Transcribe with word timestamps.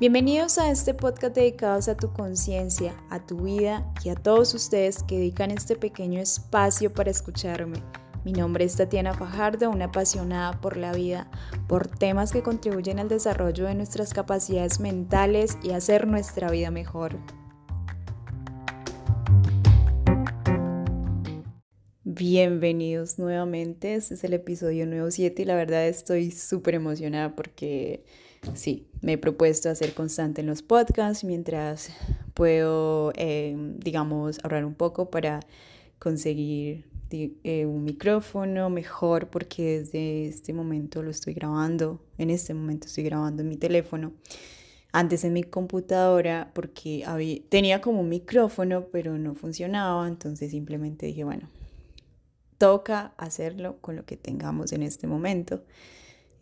Bienvenidos 0.00 0.56
a 0.56 0.70
este 0.70 0.94
podcast 0.94 1.34
dedicado 1.34 1.78
a 1.78 1.94
tu 1.94 2.10
conciencia, 2.14 2.94
a 3.10 3.20
tu 3.20 3.42
vida 3.42 3.84
y 4.02 4.08
a 4.08 4.14
todos 4.14 4.54
ustedes 4.54 5.02
que 5.02 5.18
dedican 5.18 5.50
este 5.50 5.76
pequeño 5.76 6.22
espacio 6.22 6.90
para 6.90 7.10
escucharme. 7.10 7.82
Mi 8.24 8.32
nombre 8.32 8.64
es 8.64 8.76
Tatiana 8.76 9.12
Fajardo, 9.12 9.68
una 9.68 9.84
apasionada 9.86 10.58
por 10.58 10.78
la 10.78 10.94
vida, 10.94 11.30
por 11.68 11.86
temas 11.86 12.32
que 12.32 12.42
contribuyen 12.42 12.98
al 12.98 13.08
desarrollo 13.08 13.66
de 13.66 13.74
nuestras 13.74 14.14
capacidades 14.14 14.80
mentales 14.80 15.58
y 15.62 15.72
hacer 15.72 16.06
nuestra 16.06 16.50
vida 16.50 16.70
mejor. 16.70 17.18
Bienvenidos 22.12 23.20
nuevamente, 23.20 23.94
este 23.94 24.14
es 24.14 24.24
el 24.24 24.32
episodio 24.32 24.84
nuevo 24.84 25.12
7 25.12 25.42
y 25.42 25.44
la 25.44 25.54
verdad 25.54 25.86
estoy 25.86 26.32
súper 26.32 26.74
emocionada 26.74 27.36
porque 27.36 28.02
sí, 28.52 28.88
me 29.00 29.12
he 29.12 29.18
propuesto 29.18 29.70
hacer 29.70 29.94
constante 29.94 30.40
en 30.40 30.48
los 30.48 30.60
podcasts 30.60 31.22
mientras 31.22 31.90
puedo, 32.34 33.12
eh, 33.14 33.56
digamos, 33.78 34.40
ahorrar 34.42 34.64
un 34.64 34.74
poco 34.74 35.08
para 35.08 35.38
conseguir 36.00 36.84
eh, 37.12 37.64
un 37.66 37.84
micrófono 37.84 38.70
mejor 38.70 39.28
porque 39.28 39.78
desde 39.78 40.26
este 40.26 40.52
momento 40.52 41.04
lo 41.04 41.12
estoy 41.12 41.34
grabando, 41.34 42.00
en 42.18 42.30
este 42.30 42.54
momento 42.54 42.88
estoy 42.88 43.04
grabando 43.04 43.44
en 43.44 43.48
mi 43.48 43.56
teléfono. 43.56 44.14
Antes 44.90 45.22
en 45.22 45.32
mi 45.32 45.44
computadora 45.44 46.50
porque 46.54 47.04
había, 47.06 47.38
tenía 47.48 47.80
como 47.80 48.00
un 48.00 48.08
micrófono 48.08 48.86
pero 48.90 49.16
no 49.16 49.36
funcionaba, 49.36 50.08
entonces 50.08 50.50
simplemente 50.50 51.06
dije, 51.06 51.22
bueno, 51.22 51.48
toca 52.60 53.14
hacerlo 53.16 53.78
con 53.80 53.96
lo 53.96 54.04
que 54.04 54.18
tengamos 54.18 54.72
en 54.72 54.82
este 54.82 55.06
momento. 55.06 55.62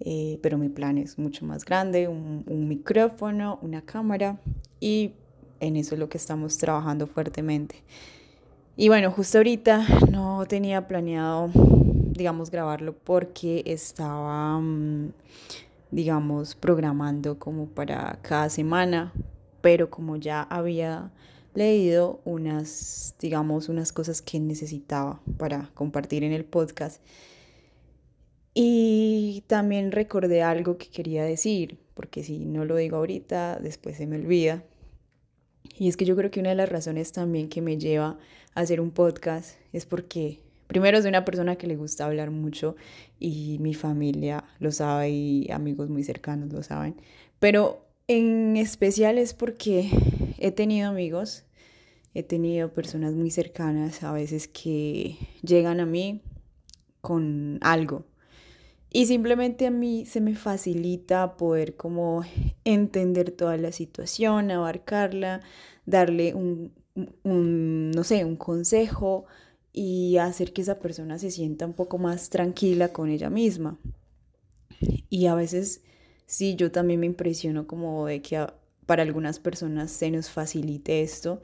Eh, 0.01 0.41
pero 0.43 0.59
mi 0.59 0.69
plan 0.69 0.99
es 0.99 1.17
mucho 1.17 1.47
más 1.47 1.65
grande, 1.65 2.09
un, 2.09 2.45
un 2.49 2.69
micrófono, 2.69 3.61
una 3.63 3.83
cámara 3.83 4.41
y 4.81 5.13
en 5.61 5.77
eso 5.77 5.95
es 5.95 6.01
lo 6.01 6.09
que 6.09 6.19
estamos 6.19 6.59
trabajando 6.59 7.07
fuertemente. 7.07 7.85
Y 8.77 8.89
bueno, 8.89 9.13
justo 9.13 9.39
ahorita 9.39 9.87
no 10.11 10.45
tenía 10.47 10.89
planeado, 10.89 11.51
digamos, 11.55 12.51
grabarlo 12.51 12.97
porque 12.97 13.63
estaba, 13.65 14.59
mm, 14.59 15.13
digamos, 15.93 16.57
programando 16.57 17.39
como 17.39 17.67
para 17.67 18.19
cada 18.23 18.51
semana, 18.51 19.13
pero 19.61 19.89
como 19.89 20.17
ya 20.17 20.43
había 20.43 21.13
leído 21.55 22.21
unas, 22.25 23.15
digamos, 23.21 23.69
unas 23.69 23.93
cosas 23.93 24.23
que 24.23 24.41
necesitaba 24.41 25.21
para 25.37 25.71
compartir 25.75 26.25
en 26.25 26.33
el 26.33 26.45
podcast. 26.45 27.03
Y 28.55 29.45
también 29.47 29.93
recordé 29.93 30.43
algo 30.43 30.79
que 30.79 30.89
quería 30.89 31.25
decir, 31.25 31.79
porque 31.95 32.23
si 32.25 32.45
no 32.45 32.65
lo 32.65 32.77
digo 32.77 32.97
ahorita, 32.97 33.59
después 33.61 33.97
se 33.97 34.07
me 34.07 34.17
olvida. 34.17 34.65
Y 35.79 35.89
es 35.89 35.97
que 35.97 36.05
yo 36.05 36.17
creo 36.17 36.31
que 36.31 36.41
una 36.41 36.51
de 36.51 36.57
las 36.57 36.69
razones 36.69 37.13
también 37.13 37.49
que 37.49 37.63
me 37.63 37.79
lleva 37.79 38.19
a 38.55 38.61
hacer 38.61 38.81
un 38.81 38.91
podcast 38.91 39.57
es 39.73 39.87
porque 39.87 40.41
primero 40.67 41.01
soy 41.01 41.09
una 41.09 41.25
persona 41.25 41.57
que 41.57 41.67
le 41.67 41.77
gusta 41.77 42.05
hablar 42.05 42.31
mucho 42.31 42.75
y 43.21 43.59
mi 43.61 43.75
familia 43.75 44.45
lo 44.59 44.73
sabe 44.73 45.11
y 45.11 45.51
amigos 45.53 45.89
muy 45.89 46.03
cercanos 46.03 46.53
lo 46.53 46.63
saben. 46.63 46.97
Pero 47.39 47.85
en 48.09 48.57
especial 48.57 49.19
es 49.19 49.35
porque 49.35 49.89
he 50.39 50.51
tenido 50.53 50.89
amigos, 50.89 51.45
he 52.15 52.23
tenido 52.23 52.73
personas 52.73 53.15
muy 53.15 53.31
cercanas 53.31 54.03
a 54.03 54.13
veces 54.13 54.49
que 54.49 55.17
llegan 55.43 55.81
a 55.81 55.87
mí 55.87 56.23
con 57.01 57.59
algo 57.61 58.05
y 58.91 59.07
simplemente 59.07 59.67
a 59.67 59.71
mí 59.71 60.07
se 60.07 60.21
me 60.21 60.35
facilita 60.35 61.37
poder 61.37 61.77
como 61.77 62.23
entender 62.65 63.31
toda 63.33 63.57
la 63.59 63.71
situación, 63.71 64.51
abarcarla, 64.51 65.43
darle 65.85 66.35
un, 66.35 66.73
no 67.25 68.05
sé, 68.05 68.25
un 68.25 68.37
consejo 68.37 69.27
y 69.73 70.17
hacer 70.17 70.53
que 70.55 70.63
esa 70.63 70.79
persona 70.79 71.19
se 71.19 71.31
sienta 71.31 71.67
un 71.67 71.75
poco 71.75 71.99
más 71.99 72.31
tranquila 72.31 72.89
con 72.89 73.11
ella 73.11 73.29
misma. 73.29 73.79
Y 75.11 75.27
a 75.27 75.35
veces 75.35 75.83
sí, 76.27 76.57
yo 76.57 76.73
también 76.73 77.01
me 77.01 77.07
impresiono 77.07 77.67
como 77.67 78.07
de 78.07 78.23
que 78.23 78.47
para 78.89 79.03
algunas 79.03 79.39
personas 79.39 79.91
se 79.91 80.11
nos 80.11 80.31
facilite 80.31 81.03
esto, 81.03 81.43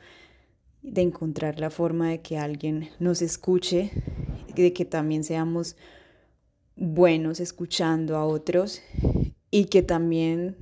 de 0.81 1.03
encontrar 1.03 1.60
la 1.60 1.69
forma 1.69 2.09
de 2.09 2.22
que 2.22 2.38
alguien 2.38 2.88
nos 2.99 3.21
escuche, 3.21 3.91
de 4.55 4.72
que 4.72 4.87
también 4.87 5.25
seamos 5.25 5.77
buenos 6.75 7.41
escuchando 7.41 8.16
a 8.16 8.25
otros 8.25 8.81
y 9.50 9.66
que 9.66 9.83
también 9.83 10.56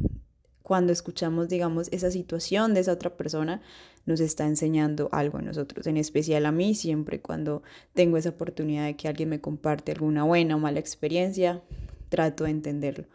cuando 0.65 0.93
escuchamos, 0.93 1.49
digamos, 1.49 1.87
esa 1.93 2.11
situación 2.11 2.75
de 2.75 2.81
esa 2.81 2.95
otra 2.95 3.17
persona, 3.17 3.63
nos 4.05 4.19
está 4.19 4.49
enseñando 4.49 5.09
algo 5.13 5.39
a 5.39 5.43
nosotros, 5.43 5.87
en 5.87 5.97
especial 5.97 6.47
a 6.47 6.51
mí, 6.51 6.75
siempre 6.75 7.21
cuando 7.21 7.63
tengo 7.95 8.17
esa 8.17 8.31
oportunidad 8.31 8.87
de 8.87 8.97
que 8.97 9.07
alguien 9.07 9.29
me 9.29 9.41
comparte 9.41 9.93
alguna 9.93 10.25
buena 10.25 10.57
o 10.57 10.59
mala 10.59 10.81
experiencia, 10.81 11.63
trato 12.09 12.43
de 12.43 12.51
entenderlo. 12.51 13.07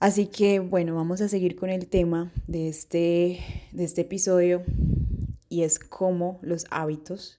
Así 0.00 0.28
que 0.28 0.60
bueno, 0.60 0.94
vamos 0.94 1.20
a 1.20 1.28
seguir 1.28 1.56
con 1.56 1.68
el 1.68 1.86
tema 1.86 2.32
de 2.46 2.68
este, 2.68 3.38
de 3.72 3.84
este 3.84 4.00
episodio 4.00 4.62
y 5.50 5.62
es 5.62 5.78
cómo 5.78 6.38
los 6.40 6.64
hábitos, 6.70 7.38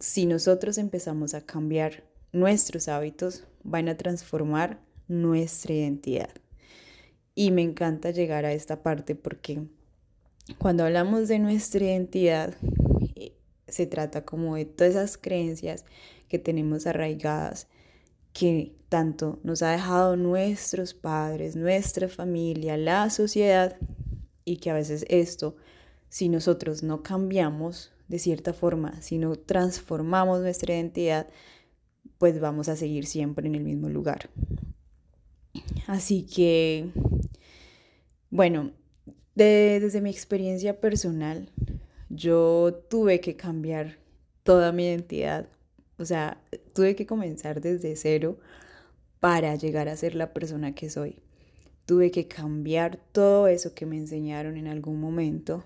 si 0.00 0.26
nosotros 0.26 0.76
empezamos 0.78 1.34
a 1.34 1.46
cambiar 1.46 2.02
nuestros 2.32 2.88
hábitos 2.88 3.44
van 3.62 3.88
a 3.88 3.96
transformar 3.96 4.80
nuestra 5.06 5.72
identidad. 5.72 6.30
Y 7.36 7.52
me 7.52 7.62
encanta 7.62 8.10
llegar 8.10 8.44
a 8.44 8.52
esta 8.52 8.82
parte 8.82 9.14
porque 9.14 9.68
cuando 10.58 10.82
hablamos 10.82 11.28
de 11.28 11.38
nuestra 11.38 11.84
identidad, 11.84 12.54
eh, 13.14 13.36
se 13.68 13.86
trata 13.86 14.24
como 14.24 14.56
de 14.56 14.64
todas 14.64 14.96
esas 14.96 15.16
creencias 15.16 15.84
que 16.28 16.40
tenemos 16.40 16.88
arraigadas, 16.88 17.68
que 18.38 18.76
tanto 18.88 19.38
nos 19.42 19.62
ha 19.62 19.70
dejado 19.70 20.16
nuestros 20.16 20.92
padres, 20.92 21.56
nuestra 21.56 22.08
familia, 22.08 22.76
la 22.76 23.08
sociedad, 23.08 23.76
y 24.44 24.58
que 24.58 24.70
a 24.70 24.74
veces 24.74 25.06
esto, 25.08 25.56
si 26.08 26.28
nosotros 26.28 26.82
no 26.82 27.02
cambiamos 27.02 27.92
de 28.08 28.18
cierta 28.18 28.52
forma, 28.52 29.00
si 29.00 29.18
no 29.18 29.36
transformamos 29.36 30.40
nuestra 30.40 30.74
identidad, 30.74 31.28
pues 32.18 32.38
vamos 32.38 32.68
a 32.68 32.76
seguir 32.76 33.06
siempre 33.06 33.48
en 33.48 33.54
el 33.54 33.64
mismo 33.64 33.88
lugar. 33.88 34.28
Así 35.86 36.22
que, 36.22 36.90
bueno, 38.30 38.72
desde 39.34 40.00
mi 40.00 40.10
experiencia 40.10 40.80
personal, 40.80 41.50
yo 42.10 42.84
tuve 42.88 43.20
que 43.20 43.34
cambiar 43.34 43.98
toda 44.42 44.72
mi 44.72 44.84
identidad. 44.84 45.48
O 45.98 46.04
sea, 46.04 46.42
tuve 46.74 46.94
que 46.94 47.06
comenzar 47.06 47.60
desde 47.60 47.96
cero 47.96 48.38
para 49.20 49.54
llegar 49.54 49.88
a 49.88 49.96
ser 49.96 50.14
la 50.14 50.32
persona 50.32 50.74
que 50.74 50.90
soy. 50.90 51.16
Tuve 51.86 52.10
que 52.10 52.28
cambiar 52.28 52.98
todo 53.12 53.48
eso 53.48 53.74
que 53.74 53.86
me 53.86 53.96
enseñaron 53.96 54.56
en 54.56 54.66
algún 54.66 55.00
momento 55.00 55.62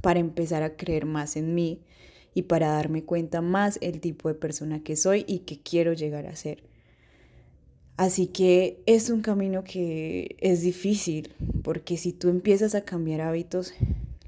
para 0.00 0.20
empezar 0.20 0.62
a 0.62 0.76
creer 0.76 1.04
más 1.04 1.36
en 1.36 1.54
mí, 1.54 1.82
y 2.36 2.42
para 2.42 2.68
darme 2.68 3.02
cuenta 3.02 3.40
más 3.40 3.78
el 3.80 3.98
tipo 3.98 4.28
de 4.28 4.34
persona 4.34 4.82
que 4.82 4.94
soy 4.94 5.24
y 5.26 5.38
que 5.38 5.58
quiero 5.58 5.94
llegar 5.94 6.26
a 6.26 6.36
ser. 6.36 6.62
Así 7.96 8.26
que 8.26 8.82
es 8.84 9.08
un 9.08 9.22
camino 9.22 9.64
que 9.64 10.36
es 10.40 10.60
difícil, 10.60 11.32
porque 11.62 11.96
si 11.96 12.12
tú 12.12 12.28
empiezas 12.28 12.74
a 12.74 12.82
cambiar 12.82 13.22
hábitos, 13.22 13.72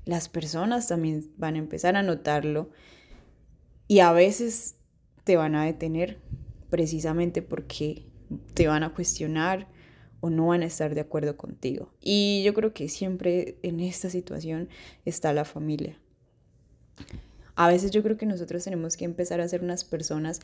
las 0.07 0.31
personas 0.31 0.89
también 0.89 1.31
van 1.37 1.57
a 1.57 1.59
empezar 1.59 1.97
a 1.97 2.03
notarlo 2.03 2.71
y 3.89 3.99
a 3.99 4.11
veces 4.13 4.77
te 5.29 5.37
van 5.37 5.55
a 5.57 5.67
detener 5.67 6.17
precisamente 6.71 7.43
porque 7.43 8.07
te 8.55 8.67
van 8.67 8.83
a 8.83 8.95
cuestionar 8.95 9.69
o 10.21 10.31
no 10.31 10.47
van 10.47 10.63
a 10.63 10.65
estar 10.65 10.95
de 10.95 11.03
acuerdo 11.03 11.37
contigo. 11.37 11.93
Y 12.01 12.43
yo 12.45 12.55
creo 12.55 12.73
que 12.73 12.89
siempre 12.89 13.59
en 13.63 13.81
esta 13.81 14.09
situación 14.09 14.71
está 15.05 15.35
la 15.35 15.45
familia. 15.45 16.01
A 17.57 17.69
veces 17.69 17.91
yo 17.91 18.03
creo 18.03 18.17
que 18.17 18.25
nosotros 18.25 18.65
tenemos 18.65 18.97
que 18.97 19.05
empezar 19.05 19.43
a 19.43 19.49
ser 19.49 19.63
unas 19.63 19.85
personas 19.85 20.41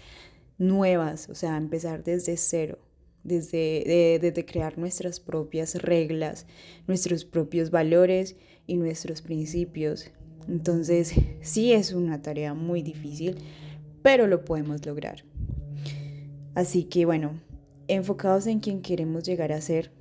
nuevas, 0.59 1.31
o 1.31 1.35
sea, 1.35 1.57
empezar 1.57 2.05
desde 2.05 2.37
cero, 2.37 2.79
desde, 3.23 4.19
desde 4.21 4.45
crear 4.45 4.77
nuestras 4.77 5.19
propias 5.19 5.77
reglas, 5.77 6.47
nuestros 6.87 7.25
propios 7.25 7.71
valores 7.71 8.37
y 8.67 8.77
nuestros 8.77 9.23
principios. 9.23 10.11
Entonces, 10.47 11.15
sí 11.41 11.73
es 11.73 11.95
una 11.95 12.21
tarea 12.21 12.53
muy 12.53 12.83
difícil, 12.83 13.39
pero 14.05 14.27
lo 14.27 14.45
podemos 14.45 14.85
lograr. 14.85 15.25
Así 16.55 16.85
que 16.85 17.07
bueno, 17.07 17.41
enfocados 17.89 18.47
en 18.47 18.61
quien 18.61 18.83
queremos 18.83 19.25
llegar 19.25 19.51
a 19.51 19.63
ser, 19.63 19.93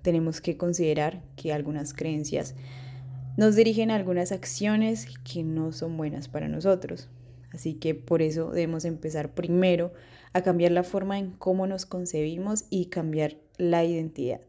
tenemos 0.00 0.40
que 0.40 0.56
considerar 0.56 1.22
que 1.36 1.52
algunas 1.52 1.92
creencias 1.92 2.54
nos 3.36 3.56
dirigen 3.56 3.90
a 3.90 3.96
algunas 3.96 4.32
acciones 4.32 5.06
que 5.22 5.42
no 5.42 5.70
son 5.72 5.98
buenas 5.98 6.28
para 6.28 6.48
nosotros. 6.48 7.10
Así 7.52 7.74
que 7.74 7.94
por 7.94 8.22
eso 8.22 8.52
debemos 8.52 8.86
empezar 8.86 9.34
primero 9.34 9.92
a 10.32 10.40
cambiar 10.40 10.72
la 10.72 10.82
forma 10.82 11.18
en 11.18 11.32
cómo 11.32 11.66
nos 11.66 11.84
concebimos 11.84 12.64
y 12.70 12.86
cambiar 12.86 13.36
la 13.58 13.84
identidad, 13.84 14.40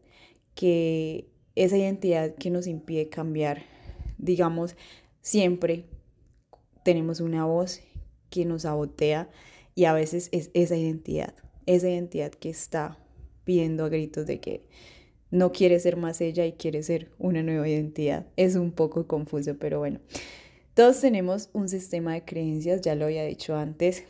que 0.54 1.28
esa 1.56 1.76
identidad 1.76 2.36
que 2.36 2.48
nos 2.48 2.66
impide 2.66 3.10
cambiar. 3.10 3.64
Digamos, 4.16 4.76
siempre 5.20 5.84
tenemos 6.84 7.20
una 7.20 7.44
voz 7.44 7.82
que 8.32 8.46
nos 8.46 8.62
sabotea 8.62 9.28
y 9.74 9.84
a 9.84 9.92
veces 9.92 10.30
es 10.32 10.50
esa 10.54 10.76
identidad, 10.76 11.34
esa 11.66 11.88
identidad 11.88 12.32
que 12.32 12.48
está 12.50 12.98
pidiendo 13.44 13.84
a 13.84 13.90
gritos 13.90 14.26
de 14.26 14.40
que 14.40 14.64
no 15.30 15.52
quiere 15.52 15.78
ser 15.80 15.96
más 15.96 16.20
ella 16.20 16.46
y 16.46 16.52
quiere 16.52 16.82
ser 16.82 17.10
una 17.18 17.42
nueva 17.42 17.68
identidad. 17.68 18.26
Es 18.36 18.56
un 18.56 18.72
poco 18.72 19.06
confuso, 19.06 19.56
pero 19.58 19.78
bueno. 19.78 20.00
Todos 20.74 21.00
tenemos 21.00 21.50
un 21.52 21.68
sistema 21.68 22.14
de 22.14 22.24
creencias, 22.24 22.80
ya 22.80 22.94
lo 22.94 23.04
había 23.04 23.24
dicho 23.24 23.54
antes, 23.54 24.04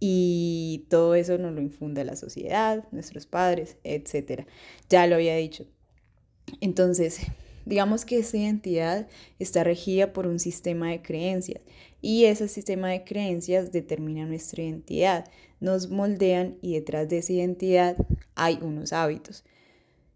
y 0.00 0.84
todo 0.90 1.14
eso 1.14 1.38
nos 1.38 1.54
lo 1.54 1.62
infunda 1.62 2.04
la 2.04 2.16
sociedad, 2.16 2.84
nuestros 2.92 3.26
padres, 3.26 3.78
etc. 3.82 4.46
Ya 4.90 5.06
lo 5.06 5.14
había 5.14 5.36
dicho. 5.36 5.64
Entonces, 6.60 7.20
digamos 7.64 8.04
que 8.04 8.18
esa 8.18 8.36
identidad 8.36 9.08
está 9.38 9.64
regida 9.64 10.12
por 10.12 10.26
un 10.26 10.38
sistema 10.38 10.90
de 10.90 11.02
creencias 11.02 11.60
y 12.00 12.24
ese 12.24 12.48
sistema 12.48 12.88
de 12.88 13.04
creencias 13.04 13.70
determina 13.72 14.26
nuestra 14.26 14.62
identidad, 14.62 15.24
nos 15.60 15.90
moldean 15.90 16.56
y 16.60 16.74
detrás 16.74 17.08
de 17.08 17.18
esa 17.18 17.32
identidad 17.32 17.96
hay 18.34 18.58
unos 18.60 18.92
hábitos. 18.92 19.44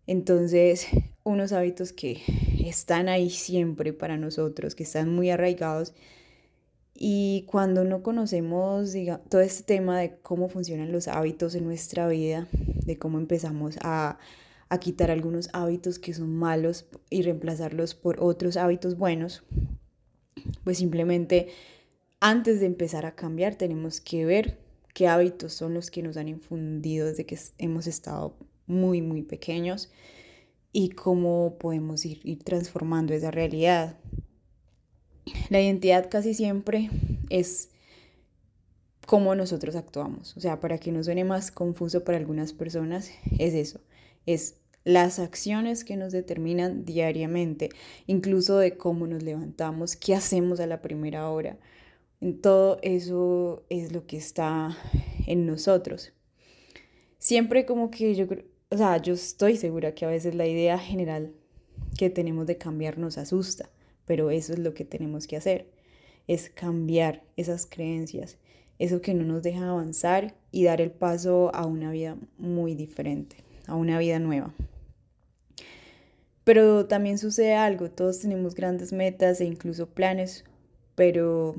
Entonces, 0.06 0.86
unos 1.24 1.52
hábitos 1.52 1.92
que 1.92 2.20
están 2.64 3.08
ahí 3.08 3.30
siempre 3.30 3.92
para 3.92 4.16
nosotros, 4.16 4.74
que 4.74 4.84
están 4.84 5.14
muy 5.14 5.30
arraigados. 5.30 5.94
Y 6.94 7.44
cuando 7.48 7.84
no 7.84 8.02
conocemos 8.02 8.94
todo 9.28 9.40
este 9.40 9.64
tema 9.64 10.00
de 10.00 10.16
cómo 10.22 10.48
funcionan 10.48 10.92
los 10.92 11.08
hábitos 11.08 11.54
en 11.54 11.64
nuestra 11.64 12.08
vida, 12.08 12.48
de 12.52 12.98
cómo 12.98 13.18
empezamos 13.18 13.76
a, 13.82 14.18
a 14.68 14.78
quitar 14.78 15.10
algunos 15.10 15.48
hábitos 15.52 15.98
que 15.98 16.14
son 16.14 16.34
malos 16.34 16.86
y 17.10 17.22
reemplazarlos 17.22 17.94
por 17.94 18.20
otros 18.20 18.56
hábitos 18.56 18.96
buenos, 18.96 19.44
pues 20.64 20.78
simplemente 20.78 21.48
antes 22.20 22.60
de 22.60 22.66
empezar 22.66 23.06
a 23.06 23.14
cambiar 23.14 23.56
tenemos 23.56 24.00
que 24.00 24.24
ver 24.24 24.58
qué 24.94 25.08
hábitos 25.08 25.52
son 25.52 25.74
los 25.74 25.90
que 25.90 26.02
nos 26.02 26.16
han 26.16 26.28
infundido 26.28 27.06
desde 27.06 27.26
que 27.26 27.38
hemos 27.58 27.86
estado 27.86 28.36
muy, 28.66 29.02
muy 29.02 29.22
pequeños 29.22 29.90
y 30.72 30.90
cómo 30.90 31.56
podemos 31.58 32.04
ir, 32.04 32.20
ir 32.24 32.42
transformando 32.42 33.14
esa 33.14 33.30
realidad. 33.30 33.98
La 35.50 35.60
identidad 35.60 36.08
casi 36.10 36.34
siempre 36.34 36.90
es 37.30 37.70
cómo 39.06 39.34
nosotros 39.34 39.76
actuamos. 39.76 40.36
O 40.36 40.40
sea, 40.40 40.60
para 40.60 40.78
que 40.78 40.92
no 40.92 41.02
suene 41.02 41.24
más 41.24 41.50
confuso 41.50 42.04
para 42.04 42.18
algunas 42.18 42.52
personas, 42.52 43.10
es 43.38 43.54
eso, 43.54 43.80
es 44.26 44.56
las 44.84 45.18
acciones 45.18 45.84
que 45.84 45.96
nos 45.96 46.12
determinan 46.12 46.84
diariamente, 46.84 47.70
incluso 48.06 48.58
de 48.58 48.76
cómo 48.76 49.06
nos 49.06 49.22
levantamos, 49.22 49.96
qué 49.96 50.14
hacemos 50.14 50.60
a 50.60 50.66
la 50.66 50.80
primera 50.80 51.28
hora. 51.30 51.58
En 52.20 52.40
todo 52.40 52.78
eso 52.82 53.64
es 53.68 53.92
lo 53.92 54.06
que 54.06 54.16
está 54.16 54.76
en 55.26 55.46
nosotros. 55.46 56.12
Siempre 57.18 57.66
como 57.66 57.90
que 57.90 58.14
yo, 58.14 58.26
o 58.70 58.76
sea, 58.76 59.02
yo 59.02 59.14
estoy 59.14 59.56
segura 59.56 59.94
que 59.94 60.04
a 60.04 60.08
veces 60.08 60.34
la 60.34 60.46
idea 60.46 60.78
general 60.78 61.32
que 61.98 62.10
tenemos 62.10 62.46
de 62.46 62.56
cambiar 62.56 62.98
nos 62.98 63.18
asusta, 63.18 63.68
pero 64.04 64.30
eso 64.30 64.52
es 64.52 64.58
lo 64.58 64.74
que 64.74 64.84
tenemos 64.84 65.26
que 65.26 65.36
hacer, 65.36 65.68
es 66.26 66.50
cambiar 66.50 67.24
esas 67.36 67.66
creencias, 67.66 68.38
eso 68.78 69.00
que 69.00 69.14
no 69.14 69.24
nos 69.24 69.42
deja 69.42 69.68
avanzar 69.68 70.36
y 70.52 70.64
dar 70.64 70.80
el 70.80 70.92
paso 70.92 71.52
a 71.54 71.66
una 71.66 71.90
vida 71.90 72.16
muy 72.38 72.74
diferente, 72.74 73.36
a 73.66 73.74
una 73.74 73.98
vida 73.98 74.18
nueva. 74.18 74.54
Pero 76.44 76.86
también 76.86 77.18
sucede 77.18 77.54
algo, 77.54 77.90
todos 77.90 78.20
tenemos 78.20 78.54
grandes 78.54 78.92
metas 78.92 79.40
e 79.40 79.44
incluso 79.44 79.88
planes, 79.88 80.44
pero 80.94 81.56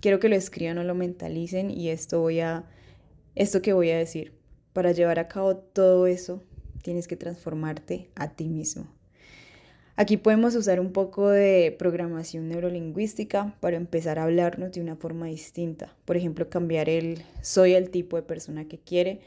quiero 0.00 0.18
que 0.18 0.28
lo 0.28 0.36
escriban 0.36 0.78
o 0.78 0.84
lo 0.84 0.94
mentalicen 0.94 1.70
y 1.70 1.90
esto 1.90 2.20
voy 2.20 2.40
a 2.40 2.64
esto 3.34 3.62
que 3.62 3.72
voy 3.72 3.90
a 3.90 3.98
decir. 3.98 4.32
Para 4.72 4.92
llevar 4.92 5.18
a 5.18 5.28
cabo 5.28 5.56
todo 5.56 6.06
eso, 6.06 6.42
tienes 6.82 7.08
que 7.08 7.16
transformarte 7.16 8.08
a 8.14 8.28
ti 8.28 8.48
mismo. 8.48 8.86
Aquí 9.96 10.16
podemos 10.16 10.54
usar 10.54 10.80
un 10.80 10.92
poco 10.92 11.28
de 11.28 11.76
programación 11.78 12.48
neurolingüística 12.48 13.54
para 13.60 13.76
empezar 13.76 14.18
a 14.18 14.22
hablarnos 14.22 14.72
de 14.72 14.80
una 14.80 14.96
forma 14.96 15.26
distinta. 15.26 15.94
Por 16.06 16.16
ejemplo, 16.16 16.48
cambiar 16.48 16.88
el 16.88 17.22
soy 17.42 17.74
el 17.74 17.90
tipo 17.90 18.16
de 18.16 18.22
persona 18.22 18.64
que 18.66 18.78
quiere 18.78 19.20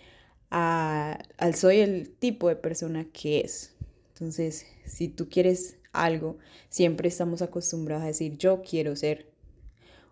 al 0.55 1.55
soy 1.55 1.79
el 1.79 2.11
tipo 2.11 2.47
de 2.47 2.55
persona 2.55 3.05
que 3.11 3.41
es. 3.41 3.73
Entonces, 4.09 4.67
si 4.85 5.07
tú 5.07 5.27
quieres 5.27 5.77
algo, 5.91 6.37
siempre 6.69 7.09
estamos 7.09 7.41
acostumbrados 7.41 8.03
a 8.03 8.07
decir 8.07 8.37
yo 8.37 8.61
quiero 8.61 8.95
ser 8.95 9.31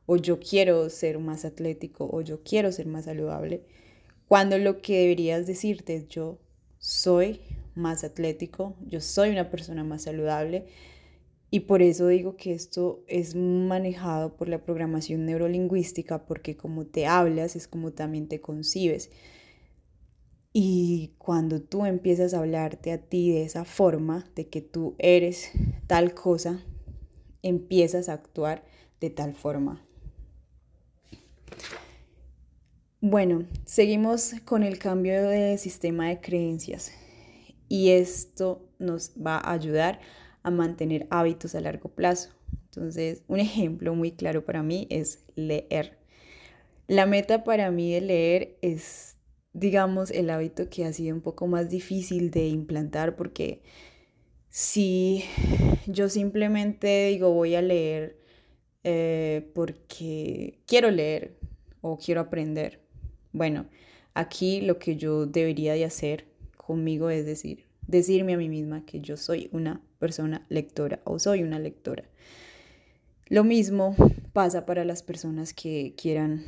o 0.07 0.17
yo 0.17 0.39
quiero 0.39 0.89
ser 0.89 1.19
más 1.19 1.45
atlético 1.45 2.09
o 2.11 2.21
yo 2.21 2.41
quiero 2.43 2.71
ser 2.71 2.87
más 2.87 3.05
saludable, 3.05 3.61
cuando 4.27 4.57
lo 4.57 4.81
que 4.81 5.01
deberías 5.01 5.45
decirte 5.45 5.95
es 5.95 6.07
yo 6.07 6.39
soy 6.79 7.41
más 7.75 8.03
atlético, 8.03 8.75
yo 8.87 8.99
soy 8.99 9.29
una 9.29 9.51
persona 9.51 9.83
más 9.83 10.03
saludable 10.03 10.65
y 11.51 11.61
por 11.61 11.83
eso 11.83 12.07
digo 12.07 12.35
que 12.35 12.53
esto 12.53 13.03
es 13.07 13.35
manejado 13.35 14.35
por 14.35 14.49
la 14.49 14.63
programación 14.63 15.27
neurolingüística 15.27 16.25
porque 16.25 16.57
como 16.57 16.87
te 16.87 17.05
hablas 17.05 17.55
es 17.55 17.67
como 17.67 17.91
también 17.91 18.27
te 18.27 18.41
concibes. 18.41 19.11
Y 20.53 21.13
cuando 21.17 21.61
tú 21.61 21.85
empiezas 21.85 22.33
a 22.33 22.39
hablarte 22.39 22.91
a 22.91 22.97
ti 22.97 23.31
de 23.31 23.43
esa 23.43 23.63
forma, 23.63 24.25
de 24.35 24.47
que 24.47 24.61
tú 24.61 24.95
eres 24.97 25.51
tal 25.87 26.13
cosa, 26.13 26.61
empiezas 27.41 28.09
a 28.09 28.13
actuar 28.13 28.63
de 28.99 29.09
tal 29.09 29.33
forma. 29.33 29.85
Bueno, 32.99 33.47
seguimos 33.65 34.33
con 34.45 34.61
el 34.63 34.77
cambio 34.77 35.27
de 35.27 35.57
sistema 35.57 36.09
de 36.09 36.21
creencias 36.21 36.91
y 37.67 37.89
esto 37.89 38.69
nos 38.77 39.13
va 39.15 39.37
a 39.37 39.53
ayudar 39.53 40.01
a 40.43 40.51
mantener 40.51 41.07
hábitos 41.09 41.55
a 41.55 41.61
largo 41.61 41.89
plazo. 41.89 42.29
Entonces, 42.65 43.23
un 43.27 43.39
ejemplo 43.39 43.95
muy 43.95 44.11
claro 44.11 44.45
para 44.45 44.61
mí 44.61 44.87
es 44.89 45.23
leer. 45.35 45.97
La 46.87 47.05
meta 47.05 47.43
para 47.43 47.71
mí 47.71 47.93
de 47.93 48.01
leer 48.01 48.57
es, 48.61 49.10
digamos, 49.53 50.11
el 50.11 50.29
hábito 50.29 50.69
que 50.69 50.85
ha 50.85 50.93
sido 50.93 51.15
un 51.15 51.21
poco 51.21 51.47
más 51.47 51.69
difícil 51.69 52.31
de 52.31 52.47
implantar 52.47 53.15
porque 53.15 53.61
si 54.49 55.23
yo 55.87 56.09
simplemente 56.09 57.07
digo 57.07 57.33
voy 57.33 57.55
a 57.55 57.61
leer 57.61 58.17
eh, 58.83 59.49
porque 59.53 60.59
quiero 60.65 60.91
leer 60.91 61.37
o 61.81 61.97
quiero 61.97 62.21
aprender, 62.21 62.81
bueno, 63.31 63.67
aquí 64.13 64.61
lo 64.61 64.77
que 64.79 64.95
yo 64.95 65.25
debería 65.25 65.73
de 65.73 65.85
hacer 65.85 66.25
conmigo 66.57 67.09
es 67.09 67.25
decir, 67.25 67.65
decirme 67.87 68.33
a 68.33 68.37
mí 68.37 68.49
misma 68.49 68.85
que 68.85 69.01
yo 69.01 69.17
soy 69.17 69.49
una 69.51 69.81
persona 69.99 70.45
lectora 70.49 71.01
o 71.03 71.19
soy 71.19 71.43
una 71.43 71.59
lectora. 71.59 72.03
Lo 73.27 73.43
mismo 73.43 73.95
pasa 74.33 74.65
para 74.65 74.83
las 74.83 75.03
personas 75.03 75.53
que 75.53 75.93
quieran 75.95 76.43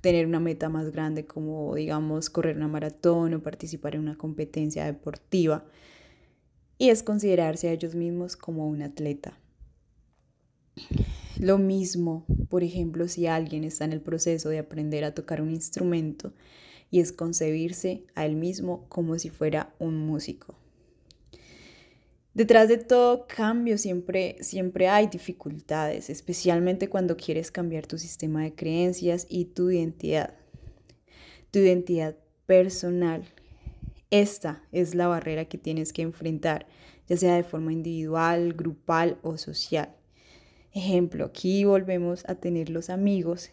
tener 0.00 0.26
una 0.26 0.40
meta 0.40 0.68
más 0.68 0.90
grande 0.90 1.26
como 1.26 1.74
digamos 1.74 2.30
correr 2.30 2.56
una 2.56 2.68
maratón 2.68 3.34
o 3.34 3.42
participar 3.42 3.94
en 3.94 4.02
una 4.02 4.16
competencia 4.16 4.84
deportiva 4.84 5.64
y 6.78 6.90
es 6.90 7.02
considerarse 7.02 7.68
a 7.68 7.72
ellos 7.72 7.94
mismos 7.94 8.36
como 8.36 8.68
un 8.68 8.82
atleta. 8.82 9.38
Lo 11.40 11.58
mismo, 11.58 12.24
por 12.48 12.62
ejemplo, 12.62 13.08
si 13.08 13.26
alguien 13.26 13.64
está 13.64 13.84
en 13.84 13.92
el 13.92 14.00
proceso 14.00 14.48
de 14.48 14.58
aprender 14.58 15.04
a 15.04 15.14
tocar 15.14 15.42
un 15.42 15.50
instrumento 15.50 16.32
y 16.90 17.00
es 17.00 17.12
concebirse 17.12 18.04
a 18.14 18.24
él 18.26 18.36
mismo 18.36 18.86
como 18.88 19.18
si 19.18 19.30
fuera 19.30 19.74
un 19.78 19.96
músico. 19.98 20.54
Detrás 22.38 22.68
de 22.68 22.78
todo 22.78 23.26
cambio 23.26 23.78
siempre, 23.78 24.36
siempre 24.42 24.86
hay 24.86 25.08
dificultades, 25.08 26.08
especialmente 26.08 26.88
cuando 26.88 27.16
quieres 27.16 27.50
cambiar 27.50 27.88
tu 27.88 27.98
sistema 27.98 28.44
de 28.44 28.54
creencias 28.54 29.26
y 29.28 29.46
tu 29.46 29.72
identidad. 29.72 30.34
Tu 31.50 31.58
identidad 31.58 32.14
personal. 32.46 33.24
Esta 34.12 34.62
es 34.70 34.94
la 34.94 35.08
barrera 35.08 35.46
que 35.46 35.58
tienes 35.58 35.92
que 35.92 36.02
enfrentar, 36.02 36.68
ya 37.08 37.16
sea 37.16 37.34
de 37.34 37.42
forma 37.42 37.72
individual, 37.72 38.52
grupal 38.52 39.18
o 39.22 39.36
social. 39.36 39.96
Ejemplo, 40.72 41.24
aquí 41.24 41.64
volvemos 41.64 42.22
a 42.28 42.36
tener 42.36 42.70
los 42.70 42.88
amigos 42.88 43.50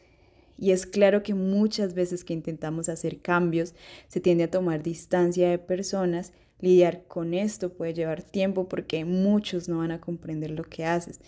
y 0.59 0.73
es 0.73 0.85
claro 0.85 1.23
que 1.23 1.33
muchas 1.33 1.95
veces 1.95 2.23
que 2.23 2.33
intentamos 2.33 2.87
hacer 2.89 3.19
cambios 3.19 3.73
se 4.09 4.19
tiende 4.19 4.43
a 4.43 4.51
tomar 4.51 4.83
distancia 4.83 5.49
de 5.49 5.57
personas. 5.57 6.33
Lidiar 6.59 7.03
con 7.07 7.33
esto 7.33 7.73
puede 7.73 7.93
llevar 7.93 8.23
tiempo 8.23 8.67
porque 8.69 9.05
muchos 9.05 9.67
no 9.67 9.79
van 9.79 9.91
a 9.91 10.01
comprender 10.01 10.51
lo 10.51 10.63
que 10.63 10.85
haces. 10.85 11.19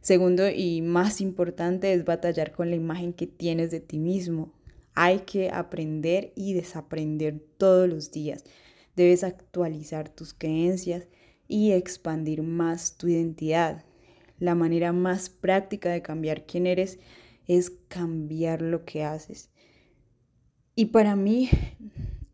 Segundo 0.00 0.50
y 0.50 0.82
más 0.82 1.20
importante 1.20 1.92
es 1.92 2.04
batallar 2.04 2.52
con 2.52 2.68
la 2.68 2.76
imagen 2.76 3.14
que 3.14 3.26
tienes 3.26 3.70
de 3.70 3.80
ti 3.80 3.98
mismo. 3.98 4.52
Hay 4.94 5.20
que 5.20 5.50
aprender 5.50 6.32
y 6.36 6.52
desaprender 6.52 7.40
todos 7.56 7.88
los 7.88 8.10
días. 8.10 8.44
Debes 8.96 9.24
actualizar 9.24 10.10
tus 10.10 10.34
creencias 10.34 11.08
y 11.48 11.72
expandir 11.72 12.42
más 12.42 12.96
tu 12.96 13.08
identidad. 13.08 13.84
La 14.38 14.54
manera 14.54 14.92
más 14.92 15.30
práctica 15.30 15.90
de 15.90 16.02
cambiar 16.02 16.44
quién 16.44 16.66
eres 16.66 16.98
es 17.46 17.70
cambiar 17.88 18.62
lo 18.62 18.84
que 18.84 19.04
haces. 19.04 19.50
Y 20.76 20.86
para 20.86 21.16
mí, 21.16 21.48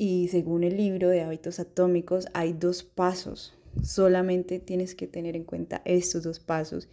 y 0.02 0.28
según 0.28 0.64
el 0.64 0.78
libro 0.78 1.10
de 1.10 1.20
hábitos 1.20 1.60
atómicos, 1.60 2.26
hay 2.32 2.54
dos 2.54 2.82
pasos. 2.82 3.52
Solamente 3.82 4.58
tienes 4.58 4.94
que 4.94 5.06
tener 5.06 5.36
en 5.36 5.44
cuenta 5.44 5.82
estos 5.84 6.22
dos 6.22 6.40
pasos. 6.40 6.88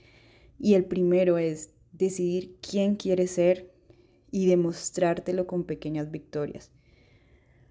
Y 0.60 0.74
el 0.74 0.84
primero 0.84 1.38
es 1.38 1.70
decidir 1.94 2.58
quién 2.60 2.98
quieres 2.98 3.32
ser 3.32 3.72
y 4.30 4.48
demostrártelo 4.48 5.48
con 5.48 5.64
pequeñas 5.64 6.12
victorias. 6.12 6.70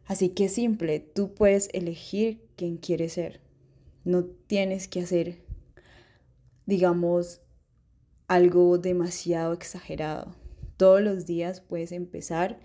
Así 0.06 0.30
que 0.30 0.48
simple, 0.48 1.00
tú 1.00 1.34
puedes 1.34 1.68
elegir 1.74 2.40
quién 2.56 2.78
quieres 2.78 3.12
ser. 3.12 3.42
No 4.04 4.24
tienes 4.24 4.88
que 4.88 5.02
hacer, 5.02 5.42
digamos, 6.64 7.42
algo 8.26 8.78
demasiado 8.78 9.52
exagerado. 9.52 10.34
Todos 10.78 11.02
los 11.02 11.26
días 11.26 11.60
puedes 11.60 11.92
empezar 11.92 12.58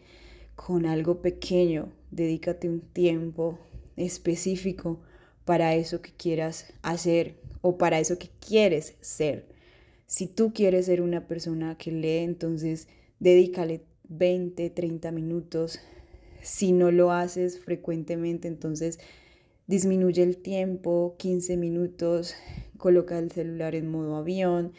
con 0.66 0.86
algo 0.86 1.22
pequeño. 1.22 1.92
Dedícate 2.12 2.70
un 2.70 2.82
tiempo 2.82 3.58
específico 3.96 5.00
para 5.46 5.76
eso 5.76 6.02
que 6.02 6.12
quieras 6.12 6.74
hacer 6.82 7.36
o 7.62 7.78
para 7.78 8.00
eso 8.00 8.18
que 8.18 8.30
quieres 8.46 8.96
ser. 9.02 9.48
Si 10.06 10.28
tú 10.28 10.54
quieres 10.54 10.86
ser 10.86 11.02
una 11.02 11.28
persona 11.28 11.78
que 11.78 11.92
lee, 11.92 12.20
entonces 12.20 12.88
dedícale 13.20 13.82
20, 14.10 14.70
30 14.70 15.12
minutos. 15.12 15.80
Si 16.42 16.74
no 16.74 16.92
lo 16.92 17.12
haces 17.12 17.60
frecuentemente, 17.60 18.48
entonces 18.48 19.00
disminuye 19.68 20.22
el 20.22 20.38
tiempo, 20.38 21.16
15 21.18 21.56
minutos, 21.58 22.36
coloca 22.78 23.18
el 23.20 23.32
celular 23.32 23.74
en 23.74 23.90
modo 23.90 24.16
avión, 24.16 24.74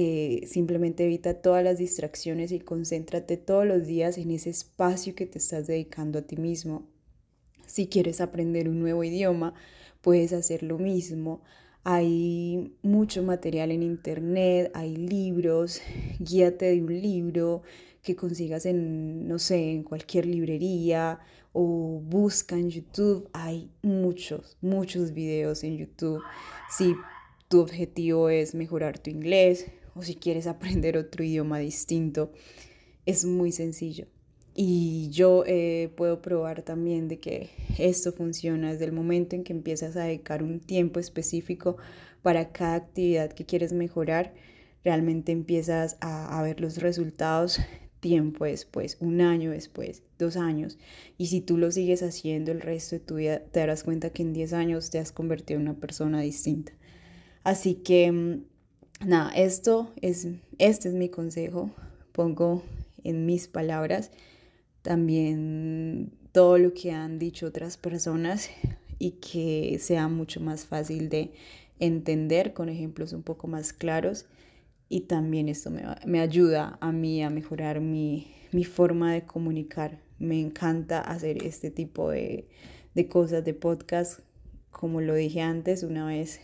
eh, 0.00 0.46
simplemente 0.46 1.06
evita 1.06 1.42
todas 1.42 1.64
las 1.64 1.76
distracciones 1.76 2.52
y 2.52 2.60
concéntrate 2.60 3.36
todos 3.36 3.66
los 3.66 3.84
días 3.84 4.16
en 4.16 4.30
ese 4.30 4.48
espacio 4.48 5.16
que 5.16 5.26
te 5.26 5.38
estás 5.38 5.66
dedicando 5.66 6.20
a 6.20 6.22
ti 6.22 6.36
mismo. 6.36 6.86
Si 7.66 7.88
quieres 7.88 8.20
aprender 8.20 8.68
un 8.68 8.78
nuevo 8.78 9.02
idioma, 9.02 9.54
puedes 10.00 10.32
hacer 10.32 10.62
lo 10.62 10.78
mismo. 10.78 11.42
Hay 11.82 12.76
mucho 12.80 13.24
material 13.24 13.72
en 13.72 13.82
internet, 13.82 14.70
hay 14.72 14.94
libros, 14.94 15.80
guíate 16.20 16.66
de 16.66 16.80
un 16.80 17.02
libro 17.02 17.62
que 18.00 18.14
consigas 18.14 18.66
en, 18.66 19.26
no 19.26 19.40
sé, 19.40 19.72
en 19.72 19.82
cualquier 19.82 20.26
librería 20.26 21.18
o 21.52 22.00
busca 22.04 22.54
en 22.54 22.70
YouTube. 22.70 23.28
Hay 23.32 23.68
muchos, 23.82 24.58
muchos 24.60 25.12
videos 25.12 25.64
en 25.64 25.76
YouTube. 25.76 26.22
Si 26.70 26.94
tu 27.48 27.58
objetivo 27.58 28.28
es 28.28 28.54
mejorar 28.54 29.00
tu 29.00 29.10
inglés 29.10 29.66
o 29.98 30.02
si 30.02 30.14
quieres 30.14 30.46
aprender 30.46 30.96
otro 30.96 31.24
idioma 31.24 31.58
distinto, 31.58 32.32
es 33.06 33.24
muy 33.24 33.52
sencillo. 33.52 34.06
Y 34.54 35.08
yo 35.10 35.44
eh, 35.46 35.92
puedo 35.96 36.20
probar 36.20 36.62
también 36.62 37.06
de 37.06 37.20
que 37.20 37.50
esto 37.78 38.12
funciona 38.12 38.72
desde 38.72 38.86
el 38.86 38.92
momento 38.92 39.36
en 39.36 39.44
que 39.44 39.52
empiezas 39.52 39.96
a 39.96 40.04
dedicar 40.04 40.42
un 40.42 40.58
tiempo 40.58 40.98
específico 40.98 41.76
para 42.22 42.50
cada 42.50 42.74
actividad 42.74 43.32
que 43.32 43.46
quieres 43.46 43.72
mejorar, 43.72 44.34
realmente 44.82 45.30
empiezas 45.30 45.96
a, 46.00 46.36
a 46.36 46.42
ver 46.42 46.60
los 46.60 46.78
resultados 46.78 47.60
tiempo 48.00 48.44
después, 48.44 48.96
un 49.00 49.20
año 49.20 49.50
después, 49.50 50.02
dos 50.18 50.36
años. 50.36 50.78
Y 51.16 51.26
si 51.26 51.40
tú 51.40 51.56
lo 51.56 51.70
sigues 51.70 52.02
haciendo 52.02 52.52
el 52.52 52.60
resto 52.60 52.96
de 52.96 53.00
tu 53.00 53.16
vida, 53.16 53.40
te 53.40 53.60
darás 53.60 53.84
cuenta 53.84 54.10
que 54.10 54.22
en 54.22 54.32
10 54.32 54.52
años 54.52 54.90
te 54.90 54.98
has 54.98 55.12
convertido 55.12 55.60
en 55.60 55.68
una 55.68 55.78
persona 55.78 56.20
distinta. 56.20 56.72
Así 57.44 57.76
que, 57.76 58.10
mm, 58.12 58.44
nada, 59.04 59.30
esto 59.30 59.92
es, 60.00 60.28
este 60.58 60.88
es 60.88 60.94
mi 60.94 61.08
consejo. 61.08 61.70
Pongo 62.12 62.62
en 63.04 63.26
mis 63.26 63.48
palabras 63.48 64.10
también 64.82 66.12
todo 66.32 66.58
lo 66.58 66.72
que 66.74 66.92
han 66.92 67.18
dicho 67.18 67.46
otras 67.46 67.76
personas 67.76 68.50
y 68.98 69.12
que 69.12 69.78
sea 69.80 70.08
mucho 70.08 70.40
más 70.40 70.66
fácil 70.66 71.08
de 71.08 71.32
entender 71.78 72.54
con 72.54 72.68
ejemplos 72.68 73.12
un 73.12 73.22
poco 73.22 73.46
más 73.46 73.72
claros 73.72 74.26
y 74.88 75.02
también 75.02 75.48
esto 75.48 75.70
me, 75.70 76.20
ayuda 76.20 76.78
a 76.80 76.92
mí 76.92 77.22
a 77.22 77.28
mejorar 77.28 77.80
mi, 77.80 78.26
forma 78.64 79.12
de 79.12 79.26
comunicar. 79.26 80.00
Me 80.18 80.40
encanta 80.40 81.00
hacer 81.00 81.44
este 81.44 81.70
tipo 81.70 82.10
de, 82.10 82.48
cosas 83.10 83.44
de 83.44 83.52
podcast. 83.52 84.20
Como 84.70 85.00
lo 85.02 85.14
dije 85.14 85.42
antes, 85.42 85.82
una 85.82 86.06
vez 86.06 86.40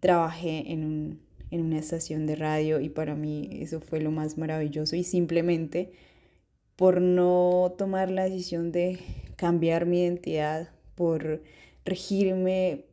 trabajé 0.00 0.70
en, 0.70 1.20
en 1.50 1.62
una 1.62 1.78
estación 1.78 2.26
de 2.26 2.36
radio 2.36 2.80
y 2.80 2.88
para 2.88 3.14
mí 3.14 3.48
eso 3.60 3.80
fue 3.80 4.00
lo 4.00 4.10
más 4.10 4.36
maravilloso 4.38 4.96
y 4.96 5.04
simplemente 5.04 5.92
por 6.76 7.00
no 7.00 7.74
tomar 7.78 8.10
la 8.10 8.24
decisión 8.24 8.70
de 8.70 8.98
cambiar 9.36 9.86
mi 9.86 10.02
identidad, 10.02 10.68
por 10.94 11.42
regirme, 11.84 12.84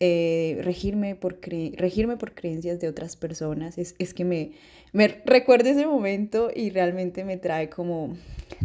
eh, 0.00 0.58
regirme, 0.62 1.14
por 1.14 1.38
regirme 1.40 2.16
por 2.16 2.34
creencias 2.34 2.80
de 2.80 2.88
otras 2.88 3.16
personas. 3.16 3.78
Es, 3.78 4.14
que 4.14 4.24
me, 4.24 4.52
me 4.92 5.08
recuerdo 5.08 5.70
ese 5.70 5.86
momento 5.86 6.50
y 6.54 6.70
realmente 6.70 7.24
me 7.24 7.38
trae 7.38 7.70
como 7.70 8.16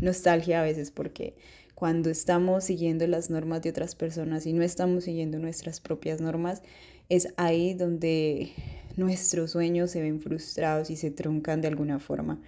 nostalgia 0.01 0.61
a 0.61 0.63
veces 0.63 0.91
porque 0.91 1.35
cuando 1.79 2.09
estamos 2.09 2.65
siguiendo 2.65 3.07
las 3.07 3.29
normas 3.29 3.61
de 3.61 3.69
otras 3.69 3.95
personas 3.95 4.45
y 4.45 4.51
no 4.51 4.63
estamos 4.63 5.05
siguiendo 5.05 5.39
nuestras 5.39 5.79
propias 5.79 6.19
normas, 6.19 6.61
es 7.07 7.33
ahí 7.37 7.73
donde 7.73 8.51
nuestros 8.97 9.51
sueños 9.51 9.89
se 9.91 10.01
ven 10.01 10.19
frustrados 10.19 10.89
y 10.89 10.97
se 10.97 11.09
truncan 11.09 11.61
de 11.61 11.69
alguna 11.69 11.99
forma. 11.99 12.41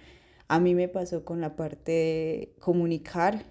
A 0.48 0.60
mí 0.60 0.74
me 0.74 0.86
pasó 0.86 1.24
con 1.24 1.40
la 1.40 1.56
parte 1.56 1.92
de 1.92 2.54
comunicar 2.60 3.46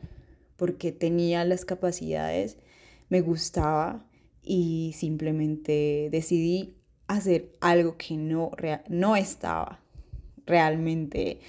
porque 0.56 0.92
tenía 0.92 1.46
las 1.46 1.66
capacidades, 1.66 2.60
me 3.10 3.22
gustaba 3.22 4.06
y 4.44 4.94
simplemente 4.96 6.10
decidí 6.12 6.76
hacer 7.08 7.54
algo 7.60 7.98
que 7.98 8.18
no, 8.18 8.52
no 8.88 9.16
estaba 9.16 9.80
realmente 10.46 11.40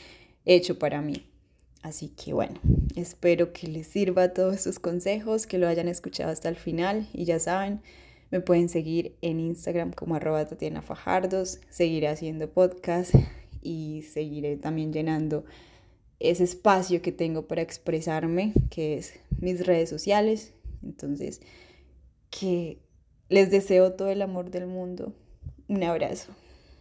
hecho 0.47 0.79
para 0.79 1.03
mí. 1.03 1.32
Así 1.83 2.09
que 2.09 2.33
bueno, 2.33 2.61
espero 2.95 3.53
que 3.53 3.67
les 3.67 3.89
sirva 3.89 4.33
todos 4.33 4.55
estos 4.57 4.79
consejos, 4.79 5.47
que 5.47 5.59
lo 5.59 5.67
hayan 5.67 5.89
escuchado 5.89 6.31
hasta 6.31 6.49
el 6.49 6.57
final 6.57 7.09
y 7.13 7.25
ya 7.25 7.39
saben, 7.41 7.81
me 8.31 8.41
pueden 8.41 8.69
seguir 8.69 9.17
en 9.21 9.41
Instagram 9.41 9.93
como 9.93 10.15
arroba 10.15 10.47
Tatiana 10.47 10.81
Fajardos, 10.81 11.61
seguiré 11.69 12.09
haciendo 12.09 12.49
podcast 12.51 13.15
y 13.61 14.03
seguiré 14.03 14.57
también 14.57 14.93
llenando 14.93 15.45
ese 16.23 16.45
espacio 16.45 17.03
que 17.03 17.13
tengo 17.13 17.49
para 17.49 17.63
expresarme, 17.63 18.53
que 18.71 18.97
es 18.97 19.15
mis 19.41 19.67
redes 19.67 19.91
sociales. 19.91 20.55
Entonces, 20.83 21.41
que 22.31 22.79
les 23.29 23.51
deseo 23.51 23.93
todo 23.93 24.09
el 24.09 24.23
amor 24.23 24.51
del 24.51 24.67
mundo. 24.67 25.13
Un 25.69 25.83
abrazo. 25.83 26.33